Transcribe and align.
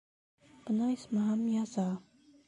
—Бына, 0.69 0.87
исмаһам, 0.93 1.43
яза! 1.57 1.85